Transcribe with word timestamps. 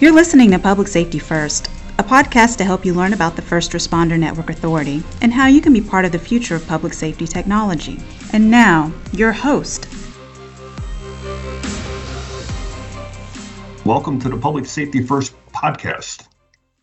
You're 0.00 0.12
listening 0.12 0.50
to 0.50 0.58
Public 0.58 0.88
Safety 0.88 1.20
First, 1.20 1.70
a 2.00 2.02
podcast 2.02 2.56
to 2.56 2.64
help 2.64 2.84
you 2.84 2.92
learn 2.92 3.12
about 3.12 3.36
the 3.36 3.42
First 3.42 3.70
Responder 3.70 4.18
Network 4.18 4.50
Authority 4.50 5.04
and 5.22 5.32
how 5.32 5.46
you 5.46 5.60
can 5.60 5.72
be 5.72 5.80
part 5.80 6.04
of 6.04 6.10
the 6.10 6.18
future 6.18 6.56
of 6.56 6.66
public 6.66 6.92
safety 6.92 7.28
technology. 7.28 8.00
And 8.32 8.50
now, 8.50 8.92
your 9.12 9.30
host. 9.30 9.86
Welcome 13.84 14.18
to 14.18 14.28
the 14.28 14.36
Public 14.36 14.66
Safety 14.66 15.00
First 15.00 15.36
podcast. 15.52 16.26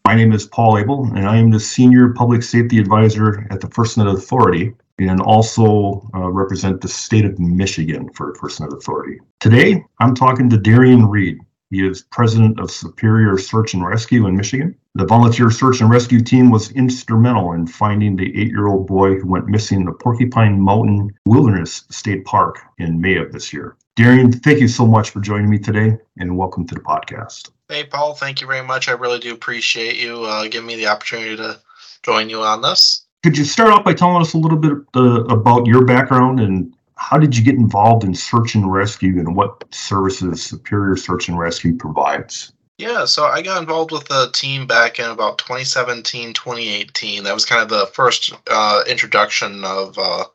My 0.06 0.16
name 0.16 0.32
is 0.32 0.48
Paul 0.48 0.78
Abel, 0.78 1.04
and 1.14 1.28
I 1.28 1.36
am 1.36 1.52
the 1.52 1.60
Senior 1.60 2.14
Public 2.14 2.42
Safety 2.42 2.80
Advisor 2.80 3.46
at 3.52 3.60
the 3.60 3.68
FirstNet 3.68 4.16
Authority 4.16 4.74
and 5.00 5.20
also 5.20 6.10
uh, 6.16 6.30
represent 6.30 6.80
the 6.80 6.88
state 6.88 7.26
of 7.26 7.38
Michigan 7.40 8.10
for 8.14 8.34
FirstNet 8.36 8.78
Authority. 8.78 9.20
Today, 9.42 9.84
I'm 10.00 10.16
talking 10.16 10.50
to 10.50 10.58
Darian 10.58 11.06
Reed. 11.08 11.40
He 11.72 11.88
is 11.88 12.04
president 12.12 12.60
of 12.60 12.70
Superior 12.70 13.38
Search 13.38 13.74
and 13.74 13.86
Rescue 13.86 14.28
in 14.28 14.36
Michigan. 14.36 14.76
The 14.96 15.06
volunteer 15.06 15.50
search 15.50 15.80
and 15.80 15.90
rescue 15.90 16.20
team 16.20 16.52
was 16.52 16.70
instrumental 16.74 17.54
in 17.54 17.66
finding 17.66 18.18
the 18.18 18.28
eight 18.38 18.50
year 18.50 18.68
old 18.68 18.88
boy 18.88 19.16
who 19.16 19.26
went 19.26 19.48
missing 19.48 19.80
in 19.80 19.86
the 19.86 19.94
Porcupine 19.94 20.60
Mountain 20.60 21.18
Wilderness 21.26 21.86
State 21.90 22.26
Park 22.26 22.60
in 22.78 23.00
May 23.00 23.16
of 23.16 23.32
this 23.32 23.54
year. 23.54 23.78
Darian, 23.96 24.34
thank 24.34 24.60
you 24.60 24.68
so 24.68 24.86
much 24.86 25.12
for 25.12 25.22
joining 25.22 25.50
me 25.50 25.60
today 25.60 25.98
and 26.20 26.38
welcome 26.38 26.68
to 26.68 26.76
the 26.76 26.82
podcast. 26.82 27.52
Hey, 27.70 27.86
Paul, 27.86 28.16
thank 28.16 28.42
you 28.42 28.48
very 28.48 28.68
much. 28.68 28.90
I 28.90 28.92
really 28.92 29.20
do 29.20 29.34
appreciate 29.34 29.96
you 29.96 30.26
uh, 30.26 30.50
giving 30.50 30.68
me 30.68 30.76
the 30.76 30.88
opportunity 30.88 31.38
to 31.38 31.58
join 32.04 32.30
you 32.30 32.42
on 32.42 32.62
this. 32.62 33.06
Could 33.24 33.38
you 33.38 33.46
start 33.46 33.70
off 33.70 33.86
by 33.86 33.94
telling 33.94 34.22
us 34.22 34.34
a 34.34 34.38
little 34.38 34.58
bit 34.58 34.74
uh, 34.94 35.24
about 35.26 35.68
your 35.68 35.86
background 35.86 36.42
and 36.42 36.74
how 37.02 37.18
did 37.18 37.36
you 37.36 37.44
get 37.44 37.56
involved 37.56 38.04
in 38.04 38.14
search 38.14 38.54
and 38.54 38.72
rescue 38.72 39.20
and 39.20 39.36
what 39.36 39.66
services 39.74 40.44
Superior 40.44 40.96
Search 40.96 41.28
and 41.28 41.38
Rescue 41.38 41.76
provides? 41.76 42.54
Yeah, 42.78 43.06
so 43.06 43.26
I 43.26 43.42
got 43.42 43.60
involved 43.60 43.92
with 43.92 44.08
the 44.08 44.30
team 44.34 44.68
back 44.68 45.00
in 45.00 45.10
about 45.10 45.40
2017, 45.40 46.34
2018. 46.34 47.24
That 47.24 47.34
was 47.34 47.44
kind 47.44 47.62
of 47.64 47.70
the 47.70 47.88
first 47.88 48.34
uh, 48.50 48.84
introduction 48.88 49.66
of 49.66 49.98
uh, 49.98 50.26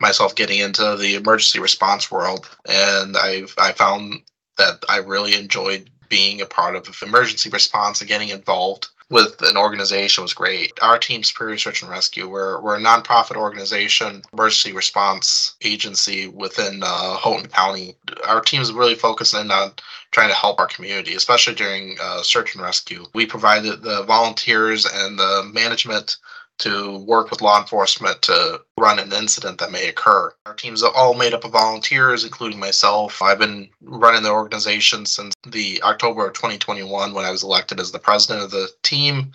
myself 0.00 0.34
getting 0.34 0.58
into 0.58 0.96
the 0.96 1.14
emergency 1.14 1.60
response 1.60 2.10
world, 2.10 2.50
and 2.68 3.16
I 3.16 3.44
I 3.56 3.72
found 3.72 4.22
that 4.58 4.84
I 4.88 4.98
really 4.98 5.34
enjoyed 5.36 5.90
being 6.08 6.40
a 6.40 6.46
part 6.46 6.74
of 6.74 6.88
emergency 7.02 7.50
response 7.50 8.00
and 8.00 8.08
getting 8.08 8.30
involved 8.30 8.88
with 9.10 9.42
an 9.42 9.56
organization 9.56 10.22
was 10.22 10.32
great. 10.32 10.72
Our 10.80 10.98
team, 10.98 11.24
Superior 11.24 11.58
Search 11.58 11.82
and 11.82 11.90
Rescue, 11.90 12.28
we're, 12.28 12.60
we're 12.60 12.76
a 12.76 12.80
nonprofit 12.80 13.36
organization, 13.36 14.22
emergency 14.32 14.72
response 14.72 15.56
agency 15.62 16.28
within 16.28 16.82
uh, 16.82 17.16
Houghton 17.16 17.48
County. 17.48 17.96
Our 18.26 18.40
team 18.40 18.62
is 18.62 18.72
really 18.72 18.94
focused 18.94 19.34
in 19.34 19.50
on 19.50 19.72
trying 20.12 20.28
to 20.28 20.34
help 20.34 20.60
our 20.60 20.66
community, 20.68 21.14
especially 21.14 21.54
during 21.54 21.96
uh, 22.00 22.22
search 22.22 22.54
and 22.54 22.62
rescue. 22.62 23.04
We 23.12 23.26
provided 23.26 23.82
the 23.82 24.04
volunteers 24.04 24.86
and 24.86 25.18
the 25.18 25.50
management 25.52 26.16
to 26.60 26.98
work 26.98 27.30
with 27.30 27.42
law 27.42 27.58
enforcement 27.58 28.22
to 28.22 28.60
run 28.78 28.98
an 28.98 29.12
incident 29.12 29.58
that 29.58 29.72
may 29.72 29.88
occur. 29.88 30.32
Our 30.46 30.54
team's 30.54 30.82
all 30.82 31.14
made 31.14 31.34
up 31.34 31.44
of 31.44 31.52
volunteers, 31.52 32.24
including 32.24 32.58
myself. 32.58 33.20
I've 33.20 33.38
been 33.38 33.68
running 33.82 34.22
the 34.22 34.30
organization 34.30 35.06
since 35.06 35.34
the 35.46 35.82
October 35.82 36.26
of 36.26 36.34
2021 36.34 37.12
when 37.12 37.24
I 37.24 37.30
was 37.30 37.42
elected 37.42 37.80
as 37.80 37.92
the 37.92 37.98
president 37.98 38.44
of 38.44 38.50
the 38.50 38.68
team. 38.82 39.32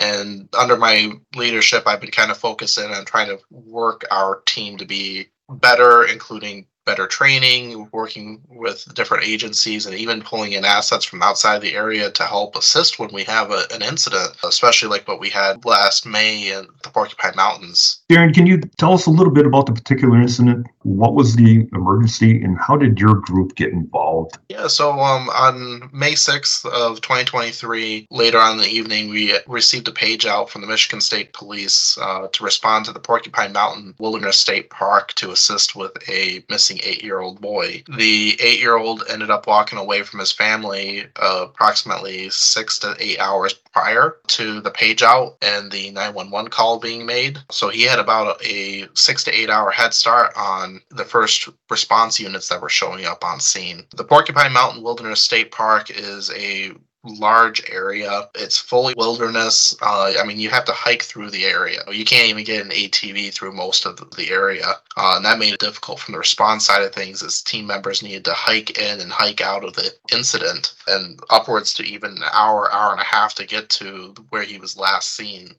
And 0.00 0.48
under 0.58 0.76
my 0.76 1.12
leadership, 1.36 1.84
I've 1.86 2.00
been 2.00 2.10
kind 2.10 2.30
of 2.30 2.38
focusing 2.38 2.90
on 2.90 3.04
trying 3.04 3.28
to 3.28 3.38
work 3.50 4.04
our 4.10 4.42
team 4.46 4.78
to 4.78 4.84
be 4.84 5.28
better, 5.48 6.04
including 6.04 6.66
better 6.84 7.06
training, 7.06 7.88
working 7.92 8.40
with 8.48 8.86
different 8.94 9.24
agencies, 9.24 9.86
and 9.86 9.94
even 9.94 10.22
pulling 10.22 10.52
in 10.52 10.64
assets 10.64 11.04
from 11.04 11.22
outside 11.22 11.60
the 11.60 11.74
area 11.74 12.10
to 12.10 12.24
help 12.24 12.56
assist 12.56 12.98
when 12.98 13.10
we 13.12 13.24
have 13.24 13.50
a, 13.50 13.64
an 13.72 13.82
incident, 13.82 14.30
especially 14.44 14.88
like 14.88 15.06
what 15.06 15.20
we 15.20 15.30
had 15.30 15.64
last 15.64 16.06
May 16.06 16.52
in 16.52 16.66
the 16.82 16.90
Porcupine 16.90 17.36
Mountains. 17.36 18.00
Darian, 18.08 18.32
can 18.32 18.46
you 18.46 18.60
tell 18.78 18.92
us 18.92 19.06
a 19.06 19.10
little 19.10 19.32
bit 19.32 19.46
about 19.46 19.66
the 19.66 19.72
particular 19.72 20.20
incident? 20.20 20.66
What 20.82 21.14
was 21.14 21.36
the 21.36 21.68
emergency, 21.72 22.42
and 22.42 22.58
how 22.58 22.76
did 22.76 22.98
your 22.98 23.14
group 23.14 23.54
get 23.54 23.70
involved? 23.70 24.38
Yeah, 24.48 24.66
so 24.66 24.92
um, 24.92 25.28
on 25.30 25.90
May 25.92 26.12
6th 26.12 26.64
of 26.66 27.00
2023, 27.02 28.08
later 28.10 28.38
on 28.38 28.52
in 28.52 28.58
the 28.58 28.68
evening, 28.68 29.10
we 29.10 29.38
received 29.46 29.88
a 29.88 29.92
page 29.92 30.26
out 30.26 30.50
from 30.50 30.62
the 30.62 30.66
Michigan 30.66 31.00
State 31.00 31.32
Police 31.32 31.98
uh, 32.00 32.28
to 32.32 32.44
respond 32.44 32.86
to 32.86 32.92
the 32.92 33.00
Porcupine 33.00 33.52
Mountain 33.52 33.94
Wilderness 33.98 34.38
State 34.38 34.70
Park 34.70 35.12
to 35.14 35.30
assist 35.30 35.76
with 35.76 35.92
a 36.08 36.42
missing 36.48 36.69
eight 36.82 37.02
year 37.02 37.20
old 37.20 37.40
boy. 37.40 37.82
The 37.96 38.36
eight 38.40 38.60
year 38.60 38.76
old 38.76 39.02
ended 39.08 39.30
up 39.30 39.46
walking 39.46 39.78
away 39.78 40.02
from 40.02 40.20
his 40.20 40.32
family 40.32 41.06
uh, 41.16 41.46
approximately 41.48 42.30
six 42.30 42.78
to 42.80 42.94
eight 42.98 43.18
hours 43.18 43.54
prior 43.72 44.16
to 44.28 44.60
the 44.60 44.70
page 44.70 45.02
out 45.02 45.36
and 45.42 45.70
the 45.70 45.90
911 45.90 46.50
call 46.50 46.78
being 46.78 47.06
made. 47.06 47.38
So 47.50 47.68
he 47.68 47.82
had 47.82 47.98
about 47.98 48.44
a 48.44 48.88
six 48.94 49.24
to 49.24 49.34
eight 49.34 49.50
hour 49.50 49.70
head 49.70 49.94
start 49.94 50.32
on 50.36 50.80
the 50.90 51.04
first 51.04 51.48
response 51.68 52.18
units 52.18 52.48
that 52.48 52.60
were 52.60 52.68
showing 52.68 53.04
up 53.04 53.24
on 53.24 53.40
scene. 53.40 53.86
The 53.96 54.04
Porcupine 54.04 54.52
Mountain 54.52 54.82
Wilderness 54.82 55.20
State 55.20 55.50
Park 55.50 55.90
is 55.90 56.30
a 56.32 56.72
large 57.04 57.62
area. 57.70 58.28
It's 58.34 58.58
fully 58.58 58.94
wilderness. 58.96 59.74
Uh, 59.80 60.12
I 60.20 60.24
mean, 60.24 60.38
you 60.38 60.50
have 60.50 60.64
to 60.66 60.72
hike 60.72 61.02
through 61.02 61.30
the 61.30 61.44
area. 61.44 61.80
You 61.90 62.04
can't 62.04 62.28
even 62.28 62.44
get 62.44 62.64
an 62.64 62.70
ATV 62.70 63.32
through 63.32 63.52
most 63.52 63.86
of 63.86 63.98
the 64.16 64.30
area. 64.30 64.66
Uh, 64.96 65.14
and 65.16 65.24
that 65.24 65.38
made 65.38 65.54
it 65.54 65.60
difficult 65.60 66.00
from 66.00 66.12
the 66.12 66.18
response 66.18 66.66
side 66.66 66.82
of 66.82 66.92
things 66.92 67.22
as 67.22 67.42
team 67.42 67.66
members 67.66 68.02
needed 68.02 68.24
to 68.26 68.34
hike 68.34 68.78
in 68.78 69.00
and 69.00 69.10
hike 69.10 69.40
out 69.40 69.64
of 69.64 69.74
the 69.74 69.90
incident 70.12 70.74
and 70.88 71.20
upwards 71.30 71.72
to 71.74 71.84
even 71.84 72.12
an 72.12 72.24
hour, 72.32 72.72
hour 72.72 72.92
and 72.92 73.00
a 73.00 73.04
half 73.04 73.34
to 73.34 73.46
get 73.46 73.68
to 73.70 74.14
where 74.28 74.42
he 74.42 74.58
was 74.58 74.76
last 74.76 75.14
seen. 75.14 75.54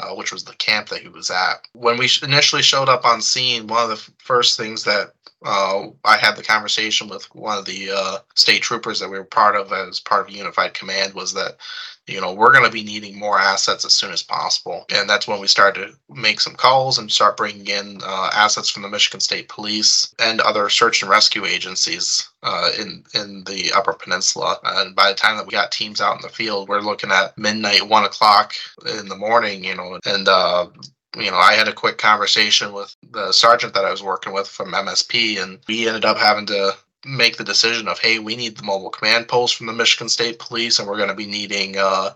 Uh, 0.00 0.12
which 0.12 0.32
was 0.32 0.42
the 0.42 0.54
camp 0.54 0.88
that 0.88 1.02
he 1.02 1.06
was 1.06 1.30
at. 1.30 1.68
When 1.72 1.98
we 1.98 2.10
initially 2.24 2.62
showed 2.62 2.88
up 2.88 3.04
on 3.04 3.22
scene, 3.22 3.68
one 3.68 3.84
of 3.84 3.90
the 3.90 4.12
first 4.18 4.58
things 4.58 4.82
that 4.82 5.12
uh, 5.44 5.88
I 6.04 6.16
had 6.16 6.36
the 6.36 6.42
conversation 6.42 7.08
with 7.08 7.32
one 7.34 7.58
of 7.58 7.66
the 7.66 7.90
uh, 7.94 8.18
state 8.34 8.62
troopers 8.62 8.98
that 9.00 9.10
we 9.10 9.18
were 9.18 9.24
part 9.24 9.56
of 9.56 9.72
as 9.72 10.00
part 10.00 10.26
of 10.26 10.34
Unified 10.34 10.72
Command 10.72 11.12
was 11.12 11.34
that, 11.34 11.58
you 12.06 12.18
know, 12.18 12.32
we're 12.32 12.52
going 12.52 12.64
to 12.64 12.70
be 12.70 12.82
needing 12.82 13.18
more 13.18 13.38
assets 13.38 13.84
as 13.84 13.94
soon 13.94 14.10
as 14.10 14.22
possible. 14.22 14.86
And 14.94 15.08
that's 15.08 15.28
when 15.28 15.40
we 15.40 15.46
started 15.46 15.86
to 15.86 15.94
make 16.08 16.40
some 16.40 16.54
calls 16.54 16.98
and 16.98 17.12
start 17.12 17.36
bringing 17.36 17.66
in 17.66 18.00
uh, 18.02 18.30
assets 18.32 18.70
from 18.70 18.82
the 18.82 18.88
Michigan 18.88 19.20
State 19.20 19.50
Police 19.50 20.14
and 20.18 20.40
other 20.40 20.70
search 20.70 21.02
and 21.02 21.10
rescue 21.10 21.44
agencies 21.44 22.26
uh, 22.42 22.70
in 22.80 23.04
in 23.14 23.44
the 23.44 23.70
Upper 23.76 23.92
Peninsula. 23.92 24.58
And 24.64 24.96
by 24.96 25.10
the 25.10 25.16
time 25.16 25.36
that 25.36 25.46
we 25.46 25.52
got 25.52 25.72
teams 25.72 26.00
out 26.00 26.16
in 26.16 26.22
the 26.22 26.28
field, 26.30 26.70
we're 26.70 26.80
looking 26.80 27.10
at 27.10 27.36
midnight, 27.36 27.86
one 27.86 28.04
o'clock 28.04 28.54
in 28.98 29.08
the 29.08 29.16
morning, 29.16 29.62
you 29.62 29.74
know, 29.74 29.98
and 30.06 30.26
uh, 30.26 30.68
you 31.16 31.30
know, 31.30 31.36
I 31.36 31.54
had 31.54 31.68
a 31.68 31.72
quick 31.72 31.98
conversation 31.98 32.72
with 32.72 32.94
the 33.10 33.32
sergeant 33.32 33.74
that 33.74 33.84
I 33.84 33.90
was 33.90 34.02
working 34.02 34.32
with 34.32 34.48
from 34.48 34.72
MSP, 34.72 35.42
and 35.42 35.58
we 35.68 35.86
ended 35.86 36.04
up 36.04 36.16
having 36.16 36.46
to 36.46 36.72
make 37.04 37.36
the 37.36 37.44
decision 37.44 37.88
of, 37.88 37.98
hey, 37.98 38.18
we 38.18 38.36
need 38.36 38.56
the 38.56 38.62
mobile 38.62 38.90
command 38.90 39.28
post 39.28 39.56
from 39.56 39.66
the 39.66 39.72
Michigan 39.72 40.08
State 40.08 40.38
Police, 40.38 40.78
and 40.78 40.88
we're 40.88 40.96
going 40.96 41.08
to 41.08 41.14
be 41.14 41.26
needing 41.26 41.76
uh, 41.76 42.10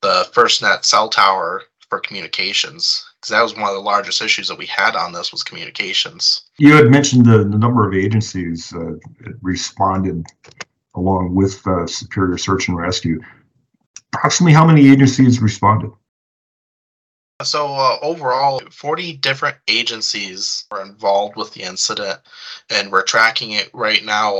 the 0.00 0.28
FirstNet 0.32 0.84
cell 0.84 1.08
tower 1.08 1.64
for 1.88 2.00
communications 2.00 3.04
because 3.20 3.30
that 3.30 3.42
was 3.42 3.54
one 3.54 3.68
of 3.68 3.74
the 3.74 3.80
largest 3.80 4.22
issues 4.22 4.46
that 4.48 4.58
we 4.58 4.66
had 4.66 4.94
on 4.94 5.12
this 5.12 5.32
was 5.32 5.42
communications. 5.42 6.42
You 6.58 6.74
had 6.74 6.90
mentioned 6.90 7.26
the, 7.26 7.38
the 7.38 7.58
number 7.58 7.86
of 7.86 7.94
agencies 7.94 8.72
uh, 8.72 8.92
responded 9.42 10.24
along 10.94 11.34
with 11.34 11.66
uh, 11.66 11.86
Superior 11.86 12.38
Search 12.38 12.68
and 12.68 12.76
Rescue. 12.76 13.20
Approximately 14.14 14.52
how 14.52 14.66
many 14.66 14.88
agencies 14.88 15.40
responded? 15.40 15.90
So 17.44 17.72
uh, 17.72 17.98
overall, 18.02 18.60
40 18.68 19.12
different 19.18 19.58
agencies 19.68 20.64
were 20.72 20.82
involved 20.82 21.36
with 21.36 21.54
the 21.54 21.62
incident, 21.62 22.18
and 22.68 22.90
we're 22.90 23.04
tracking 23.04 23.52
it 23.52 23.70
right 23.72 24.04
now. 24.04 24.32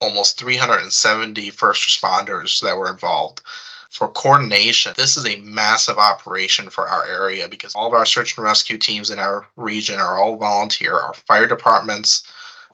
Almost 0.00 0.38
370 0.38 1.50
first 1.50 1.82
responders 1.82 2.62
that 2.62 2.76
were 2.76 2.88
involved. 2.88 3.42
For 3.90 4.06
coordination, 4.06 4.94
this 4.96 5.16
is 5.16 5.26
a 5.26 5.40
massive 5.40 5.98
operation 5.98 6.70
for 6.70 6.86
our 6.88 7.04
area 7.04 7.48
because 7.48 7.74
all 7.74 7.88
of 7.88 7.92
our 7.92 8.06
search 8.06 8.36
and 8.36 8.44
rescue 8.44 8.78
teams 8.78 9.10
in 9.10 9.18
our 9.18 9.48
region 9.56 9.98
are 9.98 10.16
all 10.22 10.36
volunteer. 10.36 10.94
Our 10.94 11.14
fire 11.14 11.48
departments, 11.48 12.22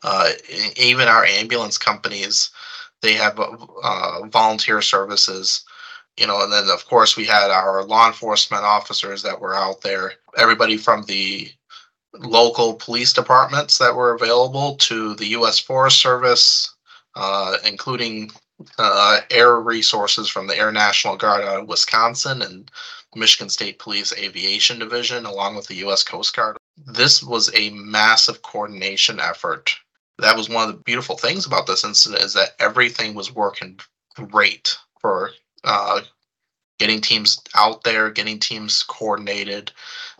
uh, 0.02 0.32
even 0.76 1.08
our 1.08 1.24
ambulance 1.24 1.78
companies, 1.78 2.50
they 3.00 3.14
have 3.14 3.40
uh, 3.40 4.26
volunteer 4.26 4.82
services 4.82 5.64
you 6.20 6.26
know, 6.26 6.42
and 6.42 6.52
then 6.52 6.68
of 6.68 6.86
course 6.86 7.16
we 7.16 7.24
had 7.24 7.50
our 7.50 7.82
law 7.84 8.06
enforcement 8.06 8.62
officers 8.62 9.22
that 9.22 9.40
were 9.40 9.54
out 9.54 9.80
there, 9.80 10.12
everybody 10.36 10.76
from 10.76 11.02
the 11.04 11.50
local 12.12 12.74
police 12.74 13.14
departments 13.14 13.78
that 13.78 13.96
were 13.96 14.14
available 14.14 14.76
to 14.76 15.14
the 15.14 15.28
U.S. 15.28 15.58
Forest 15.58 15.98
Service, 15.98 16.74
uh, 17.14 17.56
including 17.64 18.30
uh, 18.78 19.20
air 19.30 19.56
resources 19.60 20.28
from 20.28 20.46
the 20.46 20.56
Air 20.56 20.70
National 20.70 21.16
Guard 21.16 21.42
out 21.42 21.60
of 21.60 21.68
Wisconsin 21.68 22.42
and 22.42 22.70
Michigan 23.16 23.48
State 23.48 23.78
Police 23.78 24.12
Aviation 24.12 24.78
Division, 24.78 25.24
along 25.24 25.56
with 25.56 25.66
the 25.68 25.76
U.S. 25.76 26.02
Coast 26.02 26.36
Guard. 26.36 26.58
This 26.86 27.22
was 27.22 27.50
a 27.54 27.70
massive 27.70 28.42
coordination 28.42 29.20
effort. 29.20 29.74
That 30.18 30.36
was 30.36 30.50
one 30.50 30.68
of 30.68 30.76
the 30.76 30.82
beautiful 30.82 31.16
things 31.16 31.46
about 31.46 31.66
this 31.66 31.82
incident 31.82 32.22
is 32.22 32.34
that 32.34 32.50
everything 32.58 33.14
was 33.14 33.34
working 33.34 33.80
great 34.16 34.76
for 35.00 35.30
uh, 35.64 36.00
getting 36.78 37.00
teams 37.00 37.42
out 37.54 37.84
there, 37.84 38.10
getting 38.10 38.38
teams 38.38 38.82
coordinated. 38.82 39.70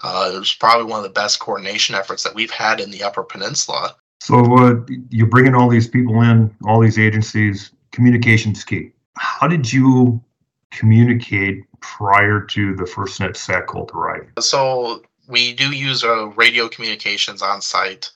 Uh, 0.03 0.31
it 0.35 0.39
was 0.39 0.53
probably 0.53 0.85
one 0.85 0.99
of 0.99 1.05
the 1.05 1.11
best 1.11 1.41
coordination 1.41 1.95
efforts 1.95 2.23
that 2.23 2.35
we've 2.35 2.51
had 2.51 2.81
in 2.81 2.91
the 2.91 3.03
Upper 3.03 3.23
Peninsula. 3.23 3.97
So 4.21 4.57
uh, 4.57 4.75
you're 5.09 5.27
bringing 5.27 5.55
all 5.55 5.69
these 5.69 5.89
people 5.89 6.21
in, 6.21 6.55
all 6.67 6.81
these 6.81 6.99
agencies. 6.99 7.73
Communication's 7.91 8.63
key. 8.63 8.93
How 9.17 9.49
did 9.49 9.73
you 9.73 10.23
communicate 10.71 11.65
prior 11.81 12.41
to 12.43 12.77
the 12.77 12.87
first 12.87 13.19
net 13.21 13.31
FirstNet 13.31 13.67
SATCOLT 13.67 13.95
arriving? 13.95 14.29
So 14.39 15.03
we 15.27 15.55
do 15.55 15.73
use 15.73 16.05
uh, 16.05 16.27
radio 16.37 16.69
communications 16.69 17.43
on 17.43 17.63
site. 17.63 18.11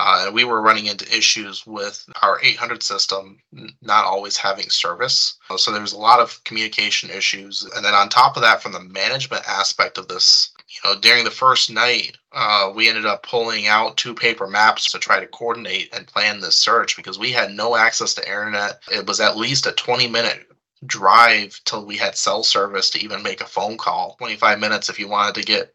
Uh, 0.00 0.30
we 0.32 0.44
were 0.44 0.62
running 0.62 0.86
into 0.86 1.04
issues 1.14 1.66
with 1.66 2.08
our 2.22 2.38
800 2.40 2.84
system 2.84 3.36
not 3.82 4.04
always 4.04 4.36
having 4.36 4.70
service. 4.70 5.36
So 5.56 5.72
there 5.72 5.80
was 5.80 5.92
a 5.92 5.98
lot 5.98 6.20
of 6.20 6.42
communication 6.44 7.10
issues. 7.10 7.64
And 7.74 7.84
then 7.84 7.94
on 7.94 8.08
top 8.08 8.36
of 8.36 8.42
that, 8.42 8.62
from 8.62 8.70
the 8.70 8.80
management 8.80 9.42
aspect 9.48 9.98
of 9.98 10.06
this, 10.06 10.52
you 10.68 10.88
know, 10.88 11.00
during 11.00 11.24
the 11.24 11.32
first 11.32 11.68
night, 11.68 12.16
uh, 12.30 12.72
we 12.72 12.88
ended 12.88 13.06
up 13.06 13.24
pulling 13.24 13.66
out 13.66 13.96
two 13.96 14.14
paper 14.14 14.46
maps 14.46 14.92
to 14.92 15.00
try 15.00 15.18
to 15.18 15.26
coordinate 15.26 15.92
and 15.92 16.06
plan 16.06 16.38
this 16.38 16.54
search 16.54 16.96
because 16.96 17.18
we 17.18 17.32
had 17.32 17.50
no 17.50 17.74
access 17.74 18.14
to 18.14 18.24
internet. 18.24 18.80
It 18.92 19.04
was 19.04 19.18
at 19.18 19.36
least 19.36 19.66
a 19.66 19.72
20 19.72 20.06
minute 20.06 20.46
drive 20.86 21.60
till 21.64 21.84
we 21.84 21.96
had 21.96 22.16
cell 22.16 22.44
service 22.44 22.88
to 22.90 23.02
even 23.02 23.20
make 23.24 23.40
a 23.40 23.46
phone 23.46 23.76
call. 23.76 24.14
25 24.18 24.60
minutes 24.60 24.88
if 24.88 25.00
you 25.00 25.08
wanted 25.08 25.34
to 25.34 25.42
get, 25.42 25.74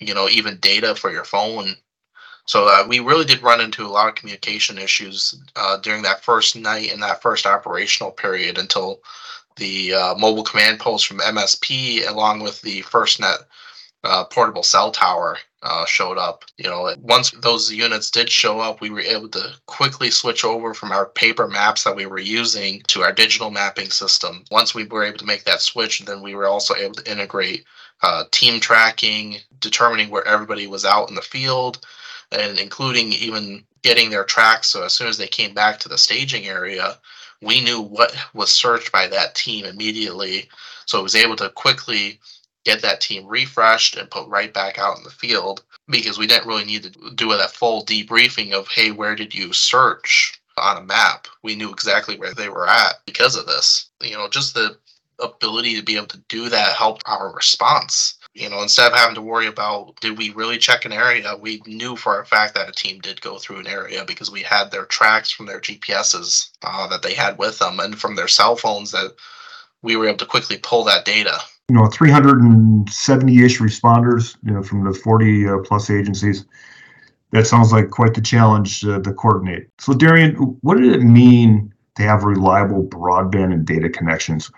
you 0.00 0.14
know, 0.14 0.26
even 0.30 0.56
data 0.56 0.94
for 0.94 1.10
your 1.10 1.24
phone 1.24 1.76
so 2.48 2.64
uh, 2.66 2.86
we 2.88 3.00
really 3.00 3.26
did 3.26 3.42
run 3.42 3.60
into 3.60 3.84
a 3.84 3.92
lot 3.92 4.08
of 4.08 4.14
communication 4.14 4.78
issues 4.78 5.38
uh, 5.54 5.76
during 5.76 6.00
that 6.00 6.24
first 6.24 6.56
night 6.56 6.90
and 6.90 7.02
that 7.02 7.20
first 7.20 7.44
operational 7.44 8.10
period 8.10 8.56
until 8.56 9.02
the 9.56 9.92
uh, 9.92 10.14
mobile 10.14 10.44
command 10.44 10.80
post 10.80 11.06
from 11.06 11.18
MSP, 11.18 12.08
along 12.08 12.40
with 12.40 12.62
the 12.62 12.80
FirstNet 12.84 13.40
uh, 14.02 14.24
portable 14.24 14.62
cell 14.62 14.90
tower, 14.90 15.36
uh, 15.62 15.84
showed 15.84 16.16
up. 16.16 16.46
You 16.56 16.70
know, 16.70 16.90
once 17.02 17.32
those 17.32 17.70
units 17.70 18.10
did 18.10 18.30
show 18.30 18.60
up, 18.60 18.80
we 18.80 18.88
were 18.88 19.00
able 19.00 19.28
to 19.28 19.52
quickly 19.66 20.10
switch 20.10 20.42
over 20.42 20.72
from 20.72 20.90
our 20.90 21.04
paper 21.04 21.48
maps 21.48 21.84
that 21.84 21.96
we 21.96 22.06
were 22.06 22.18
using 22.18 22.80
to 22.86 23.02
our 23.02 23.12
digital 23.12 23.50
mapping 23.50 23.90
system. 23.90 24.46
Once 24.50 24.74
we 24.74 24.86
were 24.86 25.04
able 25.04 25.18
to 25.18 25.26
make 25.26 25.44
that 25.44 25.60
switch, 25.60 25.98
then 26.06 26.22
we 26.22 26.34
were 26.34 26.46
also 26.46 26.74
able 26.74 26.94
to 26.94 27.12
integrate 27.12 27.66
uh, 28.02 28.24
team 28.30 28.58
tracking, 28.58 29.36
determining 29.60 30.08
where 30.08 30.26
everybody 30.26 30.66
was 30.66 30.86
out 30.86 31.10
in 31.10 31.14
the 31.14 31.20
field 31.20 31.84
and 32.32 32.58
including 32.58 33.12
even 33.12 33.64
getting 33.82 34.10
their 34.10 34.24
tracks. 34.24 34.68
So 34.68 34.84
as 34.84 34.92
soon 34.92 35.08
as 35.08 35.18
they 35.18 35.28
came 35.28 35.54
back 35.54 35.78
to 35.80 35.88
the 35.88 35.98
staging 35.98 36.46
area, 36.46 36.98
we 37.40 37.60
knew 37.60 37.80
what 37.80 38.14
was 38.34 38.50
searched 38.50 38.92
by 38.92 39.06
that 39.08 39.34
team 39.34 39.64
immediately. 39.64 40.48
So 40.86 40.98
it 40.98 41.02
was 41.02 41.14
able 41.14 41.36
to 41.36 41.50
quickly 41.50 42.18
get 42.64 42.82
that 42.82 43.00
team 43.00 43.26
refreshed 43.26 43.96
and 43.96 44.10
put 44.10 44.28
right 44.28 44.52
back 44.52 44.78
out 44.78 44.98
in 44.98 45.04
the 45.04 45.10
field 45.10 45.62
because 45.88 46.18
we 46.18 46.26
didn't 46.26 46.48
really 46.48 46.64
need 46.64 46.82
to 46.82 47.10
do 47.14 47.28
that 47.28 47.50
full 47.50 47.84
debriefing 47.84 48.52
of, 48.52 48.68
hey, 48.68 48.90
where 48.90 49.14
did 49.14 49.34
you 49.34 49.52
search 49.52 50.40
on 50.58 50.76
a 50.76 50.84
map? 50.84 51.28
We 51.42 51.54
knew 51.54 51.70
exactly 51.70 52.18
where 52.18 52.34
they 52.34 52.48
were 52.48 52.68
at 52.68 53.00
because 53.06 53.36
of 53.36 53.46
this. 53.46 53.88
You 54.02 54.16
know, 54.16 54.28
just 54.28 54.54
the 54.54 54.76
ability 55.20 55.76
to 55.76 55.82
be 55.82 55.96
able 55.96 56.06
to 56.08 56.22
do 56.28 56.48
that 56.48 56.76
helped 56.76 57.02
our 57.06 57.32
response 57.32 58.17
you 58.38 58.48
know, 58.48 58.62
instead 58.62 58.92
of 58.92 58.96
having 58.96 59.16
to 59.16 59.22
worry 59.22 59.46
about 59.46 59.96
did 60.00 60.16
we 60.16 60.30
really 60.30 60.58
check 60.58 60.84
an 60.84 60.92
area, 60.92 61.36
we 61.38 61.60
knew 61.66 61.96
for 61.96 62.20
a 62.20 62.24
fact 62.24 62.54
that 62.54 62.68
a 62.68 62.72
team 62.72 63.00
did 63.00 63.20
go 63.20 63.36
through 63.36 63.58
an 63.58 63.66
area 63.66 64.04
because 64.06 64.30
we 64.30 64.42
had 64.42 64.70
their 64.70 64.84
tracks 64.84 65.30
from 65.30 65.46
their 65.46 65.60
GPSs 65.60 66.50
uh, 66.62 66.86
that 66.88 67.02
they 67.02 67.14
had 67.14 67.36
with 67.36 67.58
them 67.58 67.80
and 67.80 67.98
from 67.98 68.14
their 68.14 68.28
cell 68.28 68.54
phones 68.54 68.92
that 68.92 69.14
we 69.82 69.96
were 69.96 70.06
able 70.06 70.18
to 70.18 70.26
quickly 70.26 70.58
pull 70.62 70.84
that 70.84 71.04
data. 71.04 71.36
You 71.68 71.76
know, 71.76 71.82
370-ish 71.82 73.58
responders, 73.58 74.36
you 74.44 74.52
know, 74.52 74.62
from 74.62 74.84
the 74.84 74.94
40 74.94 75.48
uh, 75.48 75.58
plus 75.64 75.90
agencies. 75.90 76.46
That 77.32 77.46
sounds 77.46 77.72
like 77.72 77.90
quite 77.90 78.14
the 78.14 78.22
challenge 78.22 78.86
uh, 78.86 79.00
to 79.00 79.12
coordinate. 79.12 79.68
So, 79.78 79.92
Darian, 79.92 80.34
what 80.62 80.78
did 80.78 80.92
it 80.94 81.02
mean 81.02 81.74
to 81.96 82.02
have 82.04 82.24
reliable 82.24 82.84
broadband 82.84 83.52
and 83.52 83.66
data 83.66 83.90
connections? 83.90 84.50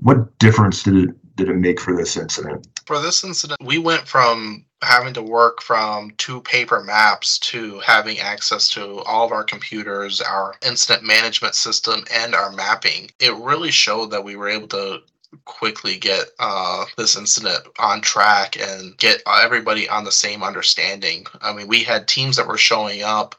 What 0.00 0.38
difference 0.38 0.82
did 0.82 0.96
it 0.96 1.36
did 1.36 1.48
it 1.48 1.56
make 1.56 1.80
for 1.80 1.96
this 1.96 2.18
incident? 2.18 2.66
For 2.90 2.98
this 2.98 3.22
incident, 3.22 3.62
we 3.62 3.78
went 3.78 4.08
from 4.08 4.64
having 4.82 5.14
to 5.14 5.22
work 5.22 5.62
from 5.62 6.10
two 6.16 6.40
paper 6.40 6.82
maps 6.82 7.38
to 7.38 7.78
having 7.78 8.18
access 8.18 8.66
to 8.70 8.98
all 9.02 9.24
of 9.24 9.30
our 9.30 9.44
computers, 9.44 10.20
our 10.20 10.56
incident 10.66 11.04
management 11.04 11.54
system, 11.54 12.04
and 12.12 12.34
our 12.34 12.50
mapping. 12.50 13.12
It 13.20 13.32
really 13.36 13.70
showed 13.70 14.10
that 14.10 14.24
we 14.24 14.34
were 14.34 14.48
able 14.48 14.66
to 14.66 15.02
quickly 15.44 15.98
get 15.98 16.30
uh, 16.40 16.84
this 16.96 17.16
incident 17.16 17.64
on 17.78 18.00
track 18.00 18.56
and 18.60 18.96
get 18.96 19.22
everybody 19.24 19.88
on 19.88 20.02
the 20.02 20.10
same 20.10 20.42
understanding. 20.42 21.26
I 21.40 21.52
mean, 21.52 21.68
we 21.68 21.84
had 21.84 22.08
teams 22.08 22.38
that 22.38 22.48
were 22.48 22.58
showing 22.58 23.04
up 23.04 23.36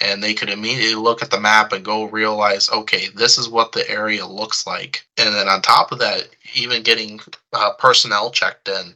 and 0.00 0.22
they 0.22 0.34
could 0.34 0.50
immediately 0.50 0.94
look 0.94 1.22
at 1.22 1.30
the 1.30 1.40
map 1.40 1.72
and 1.72 1.84
go 1.84 2.04
realize, 2.04 2.70
okay, 2.70 3.08
this 3.14 3.38
is 3.38 3.48
what 3.48 3.72
the 3.72 3.88
area 3.88 4.26
looks 4.26 4.66
like. 4.66 5.06
And 5.16 5.34
then 5.34 5.48
on 5.48 5.62
top 5.62 5.92
of 5.92 5.98
that, 6.00 6.28
even 6.54 6.82
getting 6.82 7.20
uh, 7.52 7.72
personnel 7.78 8.30
checked 8.30 8.68
in 8.68 8.94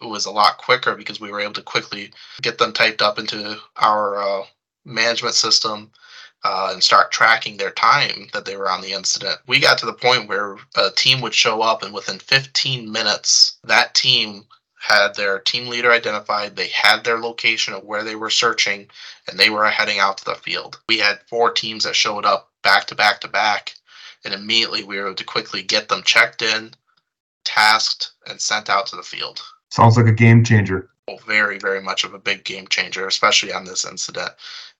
was 0.00 0.26
a 0.26 0.30
lot 0.30 0.58
quicker 0.58 0.94
because 0.94 1.20
we 1.20 1.30
were 1.30 1.40
able 1.40 1.54
to 1.54 1.62
quickly 1.62 2.12
get 2.42 2.58
them 2.58 2.72
typed 2.72 3.02
up 3.02 3.18
into 3.18 3.58
our 3.76 4.22
uh, 4.22 4.44
management 4.84 5.34
system 5.34 5.90
uh, 6.44 6.70
and 6.72 6.82
start 6.82 7.10
tracking 7.10 7.56
their 7.56 7.70
time 7.70 8.28
that 8.32 8.44
they 8.44 8.56
were 8.56 8.70
on 8.70 8.80
the 8.80 8.92
incident. 8.92 9.38
We 9.46 9.60
got 9.60 9.78
to 9.78 9.86
the 9.86 9.92
point 9.92 10.28
where 10.28 10.56
a 10.76 10.90
team 10.94 11.20
would 11.20 11.34
show 11.34 11.62
up, 11.62 11.82
and 11.82 11.92
within 11.92 12.18
15 12.18 12.90
minutes, 12.90 13.58
that 13.64 13.94
team 13.94 14.46
had 14.80 15.14
their 15.14 15.38
team 15.38 15.68
leader 15.68 15.90
identified, 15.92 16.56
they 16.56 16.68
had 16.68 17.04
their 17.04 17.18
location 17.18 17.74
of 17.74 17.84
where 17.84 18.04
they 18.04 18.14
were 18.14 18.30
searching, 18.30 18.90
and 19.26 19.38
they 19.38 19.50
were 19.50 19.68
heading 19.68 19.98
out 19.98 20.18
to 20.18 20.24
the 20.24 20.34
field. 20.34 20.80
We 20.88 20.98
had 20.98 21.22
four 21.28 21.52
teams 21.52 21.84
that 21.84 21.96
showed 21.96 22.24
up 22.24 22.52
back 22.62 22.86
to 22.86 22.94
back 22.94 23.20
to 23.22 23.28
back, 23.28 23.74
and 24.24 24.32
immediately 24.32 24.84
we 24.84 24.96
were 24.96 25.06
able 25.06 25.16
to 25.16 25.24
quickly 25.24 25.62
get 25.62 25.88
them 25.88 26.02
checked 26.02 26.42
in, 26.42 26.74
tasked, 27.44 28.12
and 28.26 28.40
sent 28.40 28.70
out 28.70 28.86
to 28.86 28.96
the 28.96 29.02
field. 29.02 29.42
Sounds 29.70 29.96
like 29.96 30.06
a 30.06 30.12
game 30.12 30.44
changer 30.44 30.90
very, 31.16 31.58
very 31.58 31.80
much 31.80 32.04
of 32.04 32.14
a 32.14 32.18
big 32.18 32.44
game 32.44 32.66
changer, 32.68 33.06
especially 33.06 33.52
on 33.52 33.64
this 33.64 33.84
incident. 33.84 34.30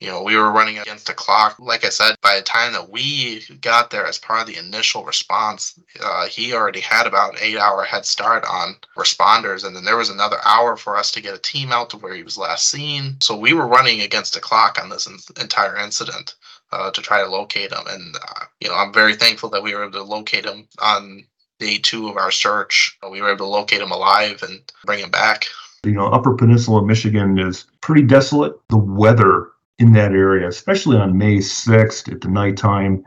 You 0.01 0.09
know, 0.09 0.23
we 0.23 0.37
were 0.37 0.51
running 0.51 0.79
against 0.79 1.07
the 1.07 1.15
clock. 1.15 1.59
Like 1.59 1.85
I 1.85 1.89
said, 1.89 2.17
by 2.23 2.37
the 2.37 2.43
time 2.43 2.73
that 2.73 2.91
we 2.91 3.43
got 3.61 3.91
there 3.91 4.07
as 4.07 4.19
part 4.19 4.41
of 4.41 4.47
the 4.47 4.59
initial 4.59 5.05
response, 5.05 5.79
uh, 6.01 6.27
he 6.27 6.53
already 6.53 6.81
had 6.81 7.07
about 7.07 7.35
an 7.35 7.39
eight 7.41 7.59
hour 7.59 7.85
head 7.85 8.05
start 8.05 8.45
on 8.49 8.77
responders. 8.97 9.65
And 9.65 9.75
then 9.75 9.85
there 9.85 9.97
was 9.97 10.11
another 10.11 10.39
hour 10.45 10.77
for 10.77 10.97
us 10.97 11.11
to 11.13 11.21
get 11.21 11.35
a 11.35 11.39
team 11.39 11.73
out 11.73 11.91
to 11.91 11.97
where 11.97 12.15
he 12.15 12.23
was 12.23 12.39
last 12.39 12.69
seen. 12.69 13.17
So 13.21 13.37
we 13.37 13.53
were 13.53 13.67
running 13.67 14.01
against 14.01 14.35
the 14.35 14.41
clock 14.41 14.79
on 14.83 14.89
this 14.89 15.07
in- 15.07 15.19
entire 15.41 15.77
incident. 15.77 16.35
Uh, 16.71 16.91
to 16.91 17.01
try 17.01 17.23
to 17.23 17.31
locate 17.31 17.73
him, 17.73 17.87
and 17.89 18.15
uh, 18.17 18.45
you 18.61 18.69
know, 18.69 18.75
I'm 18.75 18.93
very 18.93 19.15
thankful 19.15 19.49
that 19.49 19.63
we 19.63 19.75
were 19.75 19.85
able 19.85 19.93
to 19.93 20.03
locate 20.03 20.45
him 20.45 20.69
on 20.79 21.25
day 21.59 21.79
two 21.79 22.09
of 22.09 22.17
our 22.17 22.31
search. 22.31 22.97
We 23.11 23.21
were 23.21 23.31
able 23.31 23.47
to 23.47 23.53
locate 23.53 23.81
him 23.81 23.91
alive 23.91 24.43
and 24.43 24.61
bring 24.85 25.01
him 25.01 25.11
back. 25.11 25.47
You 25.85 25.93
know, 25.93 26.07
Upper 26.07 26.35
Peninsula, 26.35 26.85
Michigan 26.85 27.39
is 27.39 27.67
pretty 27.81 28.03
desolate. 28.03 28.55
The 28.69 28.79
weather 28.79 29.49
in 29.79 29.93
that 29.93 30.13
area, 30.13 30.49
especially 30.49 30.97
on 30.97 31.17
May 31.17 31.37
6th 31.37 32.11
at 32.13 32.21
the 32.21 32.29
nighttime. 32.29 33.05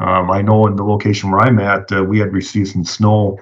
Um, 0.00 0.30
I 0.30 0.42
know 0.42 0.66
in 0.66 0.76
the 0.76 0.84
location 0.84 1.30
where 1.30 1.40
I'm 1.40 1.58
at, 1.58 1.92
uh, 1.92 2.02
we 2.02 2.18
had 2.18 2.32
received 2.32 2.68
some 2.68 2.84
snow 2.84 3.38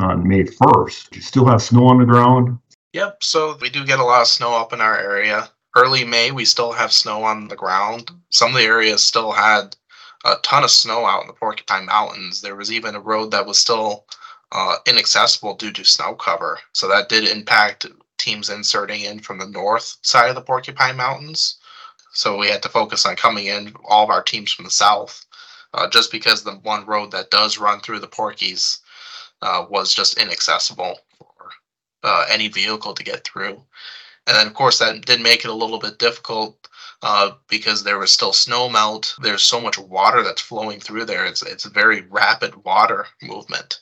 on 0.00 0.26
May 0.26 0.44
1st. 0.44 1.10
Do 1.10 1.16
you 1.16 1.22
still 1.22 1.46
have 1.46 1.62
snow 1.62 1.86
on 1.86 1.98
the 1.98 2.04
ground? 2.04 2.58
Yep. 2.92 3.22
So 3.22 3.56
we 3.60 3.70
do 3.70 3.86
get 3.86 4.00
a 4.00 4.04
lot 4.04 4.22
of 4.22 4.26
snow 4.26 4.54
up 4.54 4.72
in 4.72 4.80
our 4.80 4.98
area. 4.98 5.48
Early 5.74 6.04
May, 6.04 6.32
we 6.32 6.44
still 6.44 6.72
have 6.72 6.92
snow 6.92 7.24
on 7.24 7.48
the 7.48 7.56
ground. 7.56 8.10
Some 8.28 8.50
of 8.50 8.56
the 8.56 8.64
areas 8.64 9.02
still 9.02 9.32
had 9.32 9.74
a 10.24 10.36
ton 10.42 10.64
of 10.64 10.70
snow 10.70 11.04
out 11.04 11.22
in 11.22 11.26
the 11.26 11.32
Porcupine 11.32 11.86
Mountains. 11.86 12.40
There 12.40 12.56
was 12.56 12.72
even 12.72 12.94
a 12.94 13.00
road 13.00 13.30
that 13.30 13.46
was 13.46 13.58
still 13.58 14.04
uh, 14.52 14.76
inaccessible 14.86 15.56
due 15.56 15.72
to 15.72 15.84
snow 15.84 16.14
cover. 16.14 16.58
So 16.72 16.88
that 16.88 17.08
did 17.08 17.24
impact 17.28 17.86
teams 18.18 18.50
inserting 18.50 19.02
in 19.02 19.20
from 19.20 19.38
the 19.38 19.48
north 19.48 19.96
side 20.02 20.28
of 20.28 20.34
the 20.34 20.42
Porcupine 20.42 20.96
Mountains. 20.96 21.58
So 22.12 22.38
we 22.38 22.48
had 22.48 22.62
to 22.62 22.68
focus 22.68 23.06
on 23.06 23.16
coming 23.16 23.46
in 23.46 23.72
all 23.88 24.04
of 24.04 24.10
our 24.10 24.22
teams 24.22 24.52
from 24.52 24.66
the 24.66 24.70
south, 24.70 25.24
uh, 25.74 25.88
just 25.88 26.12
because 26.12 26.42
the 26.42 26.52
one 26.56 26.86
road 26.86 27.10
that 27.12 27.30
does 27.30 27.58
run 27.58 27.80
through 27.80 28.00
the 28.00 28.06
Porkies 28.06 28.80
uh, 29.40 29.64
was 29.68 29.94
just 29.94 30.20
inaccessible 30.20 30.98
for 31.18 31.50
uh, 32.04 32.26
any 32.30 32.48
vehicle 32.48 32.94
to 32.94 33.02
get 33.02 33.24
through. 33.24 33.62
And 34.26 34.36
then, 34.36 34.46
of 34.46 34.54
course, 34.54 34.78
that 34.78 35.04
did 35.04 35.20
make 35.20 35.44
it 35.44 35.50
a 35.50 35.54
little 35.54 35.78
bit 35.78 35.98
difficult 35.98 36.68
uh, 37.02 37.32
because 37.48 37.82
there 37.82 37.98
was 37.98 38.12
still 38.12 38.32
snow 38.32 38.68
melt. 38.68 39.14
There's 39.20 39.42
so 39.42 39.60
much 39.60 39.78
water 39.78 40.22
that's 40.22 40.40
flowing 40.40 40.80
through 40.80 41.06
there. 41.06 41.26
It's 41.26 41.42
it's 41.42 41.64
a 41.64 41.70
very 41.70 42.02
rapid 42.02 42.64
water 42.64 43.06
movement. 43.20 43.80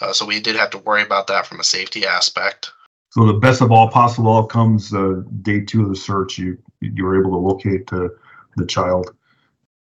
Uh, 0.00 0.12
so 0.12 0.24
we 0.24 0.40
did 0.40 0.56
have 0.56 0.70
to 0.70 0.78
worry 0.78 1.02
about 1.02 1.26
that 1.28 1.46
from 1.46 1.60
a 1.60 1.64
safety 1.64 2.06
aspect. 2.06 2.72
So 3.10 3.26
the 3.26 3.34
best 3.34 3.60
of 3.60 3.70
all 3.70 3.88
possible 3.88 4.36
outcomes, 4.36 4.92
uh, 4.92 5.22
day 5.42 5.60
two 5.60 5.82
of 5.82 5.88
the 5.88 5.96
search, 5.96 6.38
you 6.38 6.58
you 6.80 7.04
were 7.04 7.20
able 7.20 7.32
to 7.32 7.36
locate 7.36 7.92
uh, 7.92 8.08
the 8.56 8.66
child. 8.66 9.14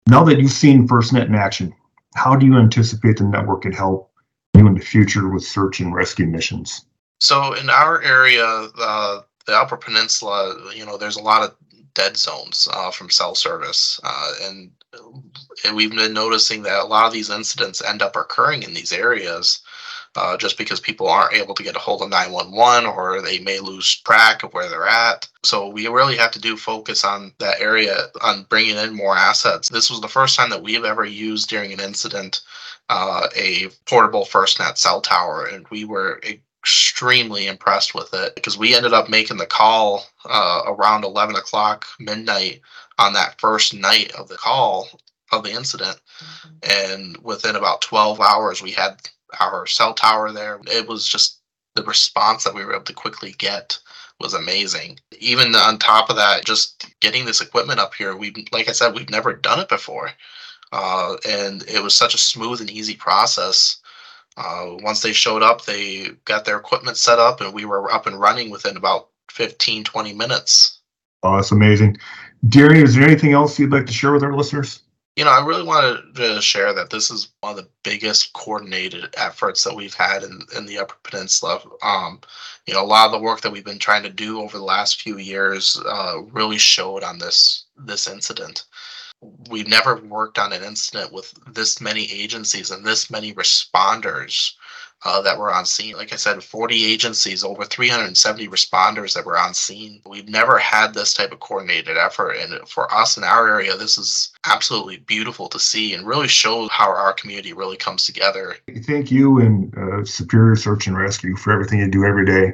Now 0.07 0.23
that 0.23 0.39
you've 0.39 0.51
seen 0.51 0.87
FirstNet 0.87 1.27
in 1.27 1.35
action, 1.35 1.73
how 2.15 2.35
do 2.35 2.45
you 2.45 2.57
anticipate 2.57 3.17
the 3.17 3.25
network 3.25 3.61
could 3.61 3.75
help 3.75 4.11
you 4.55 4.65
in 4.65 4.73
the 4.73 4.81
future 4.81 5.29
with 5.29 5.43
search 5.43 5.79
and 5.79 5.93
rescue 5.93 6.25
missions? 6.25 6.85
So 7.19 7.53
in 7.53 7.69
our 7.69 8.01
area, 8.01 8.45
uh, 8.45 9.21
the 9.45 9.53
Upper 9.53 9.77
Peninsula, 9.77 10.71
you 10.75 10.85
know, 10.85 10.97
there's 10.97 11.17
a 11.17 11.21
lot 11.21 11.43
of 11.43 11.55
dead 11.93 12.17
zones 12.17 12.67
uh, 12.73 12.91
from 12.91 13.09
cell 13.09 13.35
service, 13.35 13.99
uh, 14.03 14.33
and, 14.43 14.71
and 15.65 15.75
we've 15.75 15.91
been 15.91 16.13
noticing 16.13 16.63
that 16.63 16.83
a 16.83 16.85
lot 16.85 17.07
of 17.07 17.13
these 17.13 17.29
incidents 17.29 17.83
end 17.83 18.01
up 18.01 18.15
occurring 18.15 18.63
in 18.63 18.73
these 18.73 18.91
areas. 18.91 19.61
Uh, 20.13 20.35
just 20.35 20.57
because 20.57 20.81
people 20.81 21.07
aren't 21.07 21.33
able 21.33 21.55
to 21.55 21.63
get 21.63 21.77
a 21.77 21.79
hold 21.79 22.01
of 22.01 22.09
911 22.09 22.85
or 22.85 23.21
they 23.21 23.39
may 23.39 23.59
lose 23.59 24.01
track 24.01 24.43
of 24.43 24.53
where 24.53 24.67
they're 24.67 24.85
at. 24.85 25.25
So 25.43 25.69
we 25.69 25.87
really 25.87 26.17
have 26.17 26.31
to 26.31 26.41
do 26.41 26.57
focus 26.57 27.05
on 27.05 27.31
that 27.39 27.61
area 27.61 28.07
on 28.19 28.45
bringing 28.49 28.75
in 28.75 28.93
more 28.93 29.15
assets. 29.15 29.69
This 29.69 29.89
was 29.89 30.01
the 30.01 30.09
first 30.09 30.35
time 30.35 30.49
that 30.49 30.63
we've 30.63 30.83
ever 30.83 31.05
used 31.05 31.49
during 31.49 31.71
an 31.71 31.79
incident 31.79 32.41
uh, 32.91 33.27
a 33.37 33.69
portable 33.85 34.25
FirstNet 34.25 34.77
cell 34.77 34.99
tower, 35.01 35.45
and 35.45 35.65
we 35.69 35.85
were 35.85 36.21
extremely 36.61 37.47
impressed 37.47 37.95
with 37.95 38.13
it 38.13 38.35
because 38.35 38.57
we 38.57 38.75
ended 38.75 38.93
up 38.93 39.09
making 39.09 39.37
the 39.37 39.45
call 39.47 40.05
uh, 40.25 40.61
around 40.67 41.03
11 41.03 41.35
o'clock 41.35 41.87
midnight 41.99 42.61
on 42.99 43.13
that 43.13 43.39
first 43.39 43.73
night 43.73 44.11
of 44.11 44.27
the 44.27 44.37
call 44.37 44.87
of 45.31 45.43
the 45.43 45.51
incident. 45.51 45.99
Mm-hmm. 46.21 46.99
and 46.99 47.17
within 47.23 47.55
about 47.55 47.81
12 47.81 48.21
hours 48.21 48.61
we 48.61 48.71
had 48.71 48.97
our 49.39 49.65
cell 49.65 49.93
tower 49.93 50.31
there. 50.31 50.59
It 50.67 50.87
was 50.87 51.07
just 51.07 51.39
the 51.73 51.83
response 51.83 52.43
that 52.43 52.53
we 52.53 52.63
were 52.63 52.75
able 52.75 52.83
to 52.83 52.93
quickly 52.93 53.33
get 53.37 53.79
was 54.19 54.35
amazing. 54.35 54.99
Even 55.19 55.55
on 55.55 55.79
top 55.79 56.11
of 56.11 56.17
that 56.17 56.45
just 56.45 56.85
getting 56.99 57.25
this 57.25 57.41
equipment 57.41 57.79
up 57.79 57.95
here 57.95 58.15
we 58.15 58.45
like 58.51 58.69
i 58.69 58.71
said 58.71 58.93
we've 58.93 59.09
never 59.09 59.33
done 59.33 59.59
it 59.59 59.69
before. 59.69 60.11
Uh, 60.71 61.17
and 61.27 61.63
it 61.63 61.81
was 61.81 61.95
such 61.95 62.13
a 62.13 62.19
smooth 62.19 62.61
and 62.61 62.69
easy 62.69 62.95
process 62.95 63.80
uh, 64.37 64.77
once 64.81 65.01
they 65.01 65.13
showed 65.13 65.43
up, 65.43 65.65
they 65.65 66.09
got 66.25 66.45
their 66.45 66.57
equipment 66.57 66.97
set 66.97 67.19
up 67.19 67.41
and 67.41 67.53
we 67.53 67.65
were 67.65 67.91
up 67.91 68.07
and 68.07 68.19
running 68.19 68.49
within 68.49 68.77
about 68.77 69.09
15, 69.31 69.83
20 69.83 70.13
minutes. 70.13 70.79
Oh, 71.23 71.35
that's 71.35 71.51
amazing. 71.51 71.97
Darian, 72.47 72.83
is 72.83 72.95
there 72.95 73.05
anything 73.05 73.33
else 73.33 73.59
you'd 73.59 73.71
like 73.71 73.85
to 73.85 73.93
share 73.93 74.11
with 74.11 74.23
our 74.23 74.35
listeners? 74.35 74.81
You 75.17 75.25
know, 75.25 75.31
I 75.31 75.45
really 75.45 75.63
wanted 75.63 76.15
to 76.15 76.41
share 76.41 76.73
that 76.73 76.89
this 76.89 77.11
is 77.11 77.27
one 77.41 77.51
of 77.51 77.57
the 77.57 77.69
biggest 77.83 78.31
coordinated 78.31 79.13
efforts 79.17 79.63
that 79.65 79.75
we've 79.75 79.93
had 79.93 80.23
in, 80.23 80.39
in 80.55 80.65
the 80.65 80.79
Upper 80.79 80.95
Peninsula. 81.03 81.61
Um, 81.83 82.21
you 82.65 82.73
know, 82.73 82.81
a 82.81 82.85
lot 82.85 83.07
of 83.07 83.11
the 83.11 83.19
work 83.19 83.41
that 83.41 83.51
we've 83.51 83.65
been 83.65 83.77
trying 83.77 84.03
to 84.03 84.09
do 84.09 84.39
over 84.39 84.57
the 84.57 84.63
last 84.63 85.01
few 85.01 85.17
years 85.17 85.79
uh, 85.85 86.21
really 86.31 86.57
showed 86.57 87.03
on 87.03 87.19
this 87.19 87.65
this 87.75 88.07
incident 88.07 88.63
we've 89.49 89.67
never 89.67 89.95
worked 89.95 90.39
on 90.39 90.53
an 90.53 90.63
incident 90.63 91.13
with 91.13 91.33
this 91.53 91.79
many 91.79 92.11
agencies 92.11 92.71
and 92.71 92.85
this 92.85 93.11
many 93.11 93.33
responders 93.33 94.53
uh, 95.03 95.21
that 95.21 95.37
were 95.37 95.53
on 95.53 95.65
scene. 95.65 95.95
Like 95.95 96.13
I 96.13 96.15
said, 96.15 96.43
40 96.43 96.85
agencies, 96.85 97.43
over 97.43 97.65
370 97.65 98.47
responders 98.47 99.13
that 99.15 99.25
were 99.25 99.37
on 99.37 99.53
scene. 99.53 99.99
We've 100.05 100.29
never 100.29 100.59
had 100.59 100.93
this 100.93 101.13
type 101.13 101.31
of 101.31 101.39
coordinated 101.39 101.97
effort. 101.97 102.33
And 102.33 102.67
for 102.69 102.91
us 102.93 103.17
in 103.17 103.23
our 103.23 103.49
area, 103.49 103.75
this 103.75 103.97
is 103.97 104.31
absolutely 104.45 104.97
beautiful 104.97 105.47
to 105.49 105.59
see 105.59 105.93
and 105.93 106.05
really 106.05 106.27
shows 106.27 106.69
how 106.71 106.89
our 106.91 107.13
community 107.13 107.53
really 107.53 107.77
comes 107.77 108.05
together. 108.05 108.57
Thank 108.85 109.11
you 109.11 109.39
and 109.39 109.75
uh, 109.75 110.05
Superior 110.05 110.55
Search 110.55 110.87
and 110.87 110.97
Rescue 110.97 111.35
for 111.35 111.51
everything 111.51 111.79
you 111.79 111.89
do 111.89 112.05
every 112.05 112.25
day. 112.25 112.53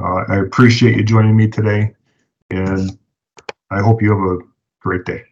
Uh, 0.00 0.24
I 0.28 0.36
appreciate 0.38 0.96
you 0.96 1.04
joining 1.04 1.36
me 1.36 1.48
today, 1.48 1.94
and 2.50 2.98
I 3.70 3.80
hope 3.80 4.02
you 4.02 4.10
have 4.10 4.18
a 4.18 4.38
great 4.80 5.06
day. 5.06 5.24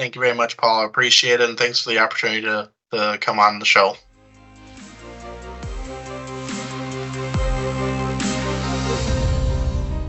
Thank 0.00 0.14
you 0.14 0.22
very 0.22 0.34
much, 0.34 0.56
Paul. 0.56 0.80
I 0.80 0.86
appreciate 0.86 1.42
it, 1.42 1.48
and 1.50 1.58
thanks 1.58 1.82
for 1.82 1.90
the 1.90 1.98
opportunity 1.98 2.40
to, 2.40 2.70
to 2.90 3.18
come 3.20 3.38
on 3.38 3.58
the 3.58 3.66
show. 3.66 3.96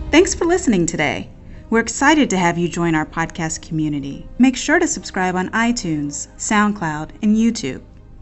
Thanks 0.09 0.33
for 0.33 0.45
listening 0.45 0.85
today. 0.85 1.29
We're 1.69 1.81
excited 1.81 2.29
to 2.29 2.37
have 2.37 2.57
you 2.57 2.69
join 2.69 2.95
our 2.95 3.05
podcast 3.05 3.67
community. 3.67 4.25
Make 4.39 4.55
sure 4.55 4.79
to 4.79 4.87
subscribe 4.87 5.35
on 5.35 5.49
iTunes, 5.49 6.29
SoundCloud, 6.37 7.09
and 7.21 7.35
YouTube. 7.35 7.81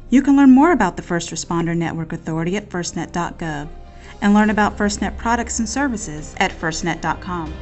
You 0.09 0.23
can 0.23 0.35
learn 0.35 0.49
more 0.49 0.71
about 0.71 0.97
the 0.97 1.03
First 1.03 1.29
Responder 1.29 1.77
Network 1.77 2.13
Authority 2.13 2.57
at 2.57 2.69
firstnet.gov 2.69 3.69
and 4.23 4.33
learn 4.33 4.49
about 4.49 4.75
FirstNet 4.75 5.17
products 5.17 5.59
and 5.59 5.69
services 5.69 6.33
at 6.39 6.49
firstnet.com. 6.49 7.53